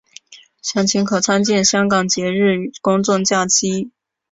[0.63, 3.91] 详情可参看香港节日与公众假期。